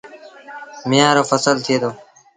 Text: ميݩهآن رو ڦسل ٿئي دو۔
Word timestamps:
ميݩهآن 0.89 1.13
رو 1.17 1.23
ڦسل 1.29 1.55
ٿئي 1.65 1.75
دو۔ 1.81 1.89